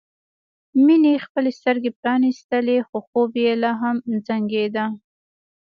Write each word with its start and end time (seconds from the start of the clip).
مينې 0.85 1.13
خپلې 1.25 1.51
سترګې 1.59 1.91
پرانيستلې 2.01 2.77
خو 2.87 2.97
خوب 3.07 3.31
یې 3.45 3.53
لا 3.63 3.71
هم 3.81 3.95
زنګېده 4.27 4.85